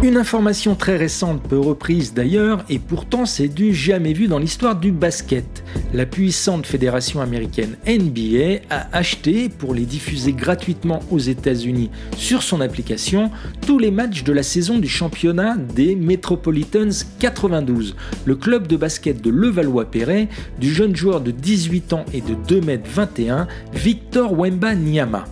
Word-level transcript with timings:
Une 0.00 0.16
information 0.16 0.76
très 0.76 0.96
récente, 0.96 1.42
peu 1.42 1.58
reprise 1.58 2.14
d'ailleurs, 2.14 2.64
et 2.68 2.78
pourtant 2.78 3.26
c'est 3.26 3.48
du 3.48 3.74
jamais 3.74 4.12
vu 4.12 4.28
dans 4.28 4.38
l'histoire 4.38 4.76
du 4.76 4.92
basket. 4.92 5.64
La 5.92 6.06
puissante 6.06 6.66
fédération 6.66 7.20
américaine 7.20 7.76
NBA 7.84 8.60
a 8.70 8.96
acheté, 8.96 9.48
pour 9.48 9.74
les 9.74 9.86
diffuser 9.86 10.32
gratuitement 10.32 11.00
aux 11.10 11.18
États-Unis 11.18 11.90
sur 12.16 12.44
son 12.44 12.60
application, 12.60 13.32
tous 13.66 13.80
les 13.80 13.90
matchs 13.90 14.22
de 14.22 14.32
la 14.32 14.44
saison 14.44 14.78
du 14.78 14.88
championnat 14.88 15.56
des 15.56 15.96
Metropolitans 15.96 17.04
92, 17.18 17.96
le 18.24 18.36
club 18.36 18.68
de 18.68 18.76
basket 18.76 19.20
de 19.20 19.30
Levallois-Perret, 19.30 20.28
du 20.60 20.72
jeune 20.72 20.94
joueur 20.94 21.20
de 21.20 21.32
18 21.32 21.92
ans 21.92 22.04
et 22.12 22.20
de 22.20 22.34
2m21, 22.34 23.20
m 23.20 23.46
Victor 23.74 24.38
Wemba 24.38 24.76
Nyama. 24.76 25.24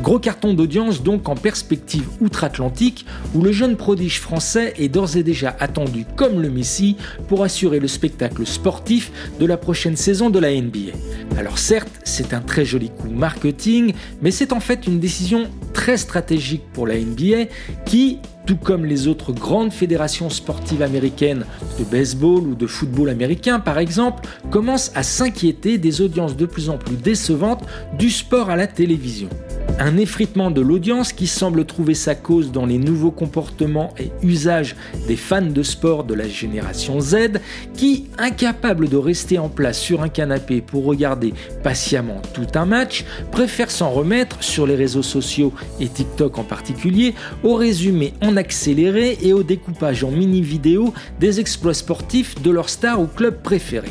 Gros 0.00 0.18
carton 0.18 0.54
d'audience 0.54 1.02
donc 1.02 1.28
en 1.28 1.34
perspective 1.34 2.08
outre-Atlantique 2.20 3.06
où 3.34 3.42
le 3.42 3.52
jeune 3.52 3.76
prodige 3.76 4.20
français 4.20 4.74
est 4.78 4.88
d'ores 4.88 5.16
et 5.16 5.22
déjà 5.22 5.56
attendu 5.60 6.04
comme 6.16 6.40
le 6.40 6.50
Messi 6.50 6.96
pour 7.28 7.44
assurer 7.44 7.78
le 7.78 7.88
spectacle 7.88 8.46
sportif 8.46 9.12
de 9.38 9.46
la 9.46 9.56
prochaine 9.56 9.96
saison 9.96 10.30
de 10.30 10.38
la 10.38 10.52
NBA. 10.54 10.92
Alors 11.36 11.58
certes, 11.58 11.90
c'est 12.04 12.34
un 12.34 12.40
très 12.40 12.64
joli 12.64 12.90
coup 12.90 13.10
marketing, 13.10 13.92
mais 14.22 14.30
c'est 14.30 14.52
en 14.52 14.60
fait 14.60 14.86
une 14.86 14.98
décision 14.98 15.48
très 15.72 15.96
stratégique 15.96 16.62
pour 16.72 16.86
la 16.86 16.98
NBA 16.98 17.50
qui, 17.86 18.18
tout 18.46 18.56
comme 18.56 18.84
les 18.84 19.08
autres 19.08 19.32
grandes 19.32 19.72
fédérations 19.72 20.30
sportives 20.30 20.82
américaines 20.82 21.44
de 21.78 21.84
baseball 21.84 22.42
ou 22.42 22.54
de 22.54 22.66
football 22.66 23.08
américain 23.08 23.60
par 23.60 23.78
exemple, 23.78 24.28
commence 24.50 24.90
à 24.94 25.02
s'inquiéter 25.02 25.78
des 25.78 26.00
audiences 26.00 26.36
de 26.36 26.46
plus 26.46 26.70
en 26.70 26.78
plus 26.78 26.96
décevantes 26.96 27.64
du 27.98 28.10
sport 28.10 28.50
à 28.50 28.56
la 28.56 28.66
télévision. 28.66 29.28
Un 29.78 29.96
effritement 29.96 30.50
de 30.50 30.60
l'audience 30.60 31.12
qui 31.12 31.26
semble 31.26 31.64
trouver 31.64 31.94
sa 31.94 32.14
cause 32.14 32.52
dans 32.52 32.66
les 32.66 32.78
nouveaux 32.78 33.10
comportements 33.10 33.92
et 33.98 34.12
usages 34.22 34.76
des 35.08 35.16
fans 35.16 35.42
de 35.42 35.62
sport 35.62 36.04
de 36.04 36.14
la 36.14 36.28
génération 36.28 37.00
Z 37.00 37.40
qui, 37.74 38.06
incapables 38.18 38.88
de 38.88 38.96
rester 38.96 39.38
en 39.38 39.48
place 39.48 39.78
sur 39.78 40.02
un 40.02 40.08
canapé 40.08 40.60
pour 40.60 40.84
regarder 40.84 41.34
patiemment 41.62 42.22
tout 42.34 42.46
un 42.54 42.66
match, 42.66 43.04
préfèrent 43.30 43.70
s'en 43.70 43.90
remettre 43.90 44.42
sur 44.42 44.66
les 44.66 44.76
réseaux 44.76 45.02
sociaux 45.02 45.52
et 45.80 45.88
TikTok 45.88 46.38
en 46.38 46.44
particulier 46.44 47.14
au 47.42 47.54
résumé 47.54 48.14
en 48.22 48.36
accéléré 48.36 49.18
et 49.22 49.32
au 49.32 49.42
découpage 49.42 50.04
en 50.04 50.10
mini-vidéo 50.10 50.92
des 51.18 51.40
exploits 51.40 51.74
sportifs 51.74 52.40
de 52.42 52.50
leur 52.50 52.68
star 52.68 53.00
ou 53.00 53.06
club 53.06 53.42
préféré. 53.42 53.88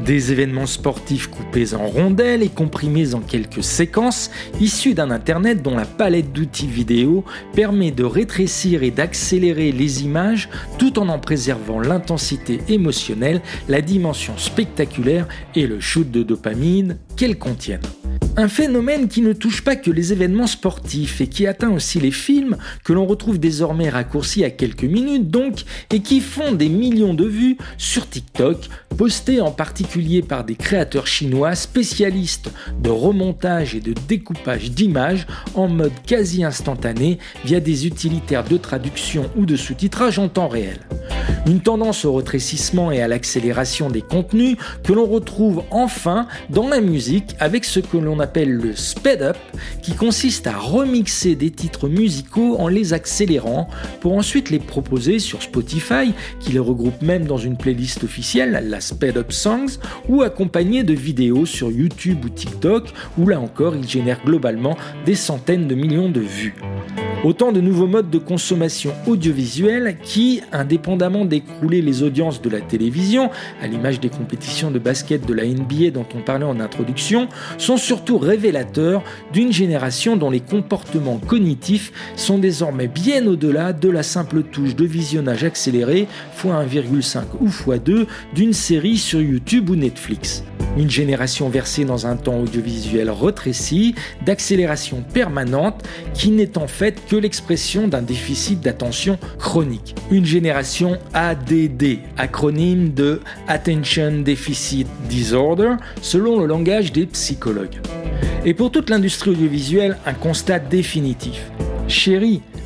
Des 0.00 0.32
événements 0.32 0.66
sportifs 0.66 1.28
coupés 1.28 1.74
en 1.74 1.86
rondelles 1.86 2.42
et 2.42 2.48
comprimés 2.48 3.14
en 3.14 3.20
quelques 3.20 3.62
séquences, 3.62 4.30
issus 4.60 4.94
d'un 4.94 5.10
Internet 5.10 5.62
dont 5.62 5.76
la 5.76 5.84
palette 5.84 6.32
d'outils 6.32 6.66
vidéo 6.66 7.24
permet 7.54 7.92
de 7.92 8.02
rétrécir 8.02 8.82
et 8.82 8.90
d'accélérer 8.90 9.70
les 9.70 10.02
images 10.02 10.48
tout 10.78 10.98
en 10.98 11.08
en 11.08 11.18
préservant 11.18 11.78
l'intensité 11.78 12.60
émotionnelle, 12.68 13.42
la 13.68 13.80
dimension 13.80 14.36
spectaculaire 14.36 15.28
et 15.54 15.66
le 15.66 15.78
shoot 15.78 16.10
de 16.10 16.22
dopamine 16.22 16.98
qu'elles 17.16 17.38
contiennent. 17.38 17.80
Un 18.34 18.48
phénomène 18.48 19.08
qui 19.08 19.20
ne 19.20 19.34
touche 19.34 19.62
pas 19.62 19.76
que 19.76 19.90
les 19.90 20.14
événements 20.14 20.46
sportifs 20.46 21.20
et 21.20 21.26
qui 21.26 21.46
atteint 21.46 21.70
aussi 21.70 22.00
les 22.00 22.10
films 22.10 22.56
que 22.82 22.94
l'on 22.94 23.04
retrouve 23.04 23.38
désormais 23.38 23.90
raccourcis 23.90 24.42
à 24.42 24.50
quelques 24.50 24.84
minutes 24.84 25.30
donc 25.30 25.64
et 25.90 26.00
qui 26.00 26.20
font 26.20 26.52
des 26.52 26.70
millions 26.70 27.12
de 27.12 27.26
vues 27.26 27.58
sur 27.76 28.08
TikTok, 28.08 28.70
postés 28.96 29.42
en 29.42 29.50
particulier 29.50 30.22
par 30.22 30.44
des 30.44 30.54
créateurs 30.54 31.06
chinois 31.06 31.54
spécialistes 31.54 32.50
de 32.80 32.88
remontage 32.88 33.74
et 33.74 33.80
de 33.80 33.92
découpage 34.08 34.70
d'images 34.70 35.26
en 35.54 35.68
mode 35.68 35.92
quasi 36.06 36.42
instantané 36.42 37.18
via 37.44 37.60
des 37.60 37.86
utilitaires 37.86 38.44
de 38.44 38.56
traduction 38.56 39.28
ou 39.36 39.44
de 39.44 39.56
sous-titrage 39.56 40.18
en 40.18 40.30
temps 40.30 40.48
réel. 40.48 40.80
Une 41.44 41.60
tendance 41.60 42.04
au 42.04 42.14
rétrécissement 42.14 42.92
et 42.92 43.02
à 43.02 43.08
l'accélération 43.08 43.90
des 43.90 44.00
contenus 44.00 44.56
que 44.84 44.92
l'on 44.92 45.06
retrouve 45.06 45.64
enfin 45.72 46.28
dans 46.50 46.68
la 46.68 46.80
musique 46.80 47.34
avec 47.40 47.64
ce 47.64 47.80
que 47.80 47.96
l'on 47.96 48.20
appelle 48.20 48.52
le 48.52 48.76
speed 48.76 49.22
up 49.22 49.36
qui 49.82 49.94
consiste 49.94 50.46
à 50.46 50.56
remixer 50.56 51.34
des 51.34 51.50
titres 51.50 51.88
musicaux 51.88 52.56
en 52.58 52.68
les 52.68 52.92
accélérant 52.92 53.68
pour 54.00 54.14
ensuite 54.14 54.50
les 54.50 54.60
proposer 54.60 55.18
sur 55.18 55.42
Spotify 55.42 56.14
qui 56.38 56.52
les 56.52 56.60
regroupe 56.60 57.02
même 57.02 57.24
dans 57.24 57.38
une 57.38 57.56
playlist 57.56 58.04
officielle, 58.04 58.64
la 58.68 58.80
speed 58.80 59.16
up 59.16 59.32
songs, 59.32 59.78
ou 60.08 60.22
accompagné 60.22 60.84
de 60.84 60.94
vidéos 60.94 61.44
sur 61.44 61.70
YouTube 61.70 62.24
ou 62.24 62.28
TikTok 62.28 62.92
où 63.18 63.26
là 63.26 63.40
encore 63.40 63.74
il 63.74 63.88
génère 63.88 64.22
globalement 64.24 64.76
des 65.06 65.16
centaines 65.16 65.66
de 65.66 65.74
millions 65.74 66.08
de 66.08 66.20
vues. 66.20 66.54
Autant 67.24 67.52
de 67.52 67.60
nouveaux 67.60 67.86
modes 67.86 68.10
de 68.10 68.18
consommation 68.18 68.92
audiovisuelle 69.06 69.96
qui, 70.02 70.40
indépendamment 70.50 71.01
d'écrouler 71.10 71.82
les 71.82 72.02
audiences 72.02 72.40
de 72.40 72.48
la 72.48 72.60
télévision, 72.60 73.30
à 73.60 73.66
l'image 73.66 73.98
des 73.98 74.08
compétitions 74.08 74.70
de 74.70 74.78
basket 74.78 75.26
de 75.26 75.34
la 75.34 75.44
NBA 75.44 75.90
dont 75.92 76.06
on 76.14 76.20
parlait 76.20 76.44
en 76.44 76.60
introduction, 76.60 77.28
sont 77.58 77.76
surtout 77.76 78.18
révélateurs 78.18 79.02
d'une 79.32 79.52
génération 79.52 80.16
dont 80.16 80.30
les 80.30 80.40
comportements 80.40 81.18
cognitifs 81.18 81.92
sont 82.14 82.38
désormais 82.38 82.86
bien 82.86 83.26
au-delà 83.26 83.72
de 83.72 83.88
la 83.88 84.02
simple 84.02 84.44
touche 84.44 84.76
de 84.76 84.84
visionnage 84.84 85.42
accéléré 85.44 86.06
x1,5 86.40 87.22
ou 87.40 87.48
x2 87.48 88.06
d'une 88.34 88.52
série 88.52 88.96
sur 88.96 89.20
YouTube 89.20 89.70
ou 89.70 89.76
Netflix. 89.76 90.44
Une 90.76 90.90
génération 90.90 91.50
versée 91.50 91.84
dans 91.84 92.06
un 92.06 92.16
temps 92.16 92.40
audiovisuel 92.40 93.10
retréci, 93.10 93.94
d'accélération 94.24 95.04
permanente, 95.12 95.82
qui 96.14 96.30
n'est 96.30 96.56
en 96.56 96.66
fait 96.66 97.00
que 97.08 97.16
l'expression 97.16 97.88
d'un 97.88 98.00
déficit 98.00 98.60
d'attention 98.60 99.18
chronique. 99.38 99.94
Une 100.10 100.24
génération 100.24 100.98
ADD, 101.12 101.98
acronyme 102.16 102.94
de 102.94 103.20
Attention 103.48 104.22
Deficit 104.22 104.86
Disorder, 105.10 105.74
selon 106.00 106.40
le 106.40 106.46
langage 106.46 106.92
des 106.92 107.06
psychologues. 107.06 107.80
Et 108.44 108.54
pour 108.54 108.70
toute 108.70 108.88
l'industrie 108.88 109.30
audiovisuelle, 109.30 109.98
un 110.06 110.14
constat 110.14 110.58
définitif. 110.58 111.50
Chérie, 111.86 112.40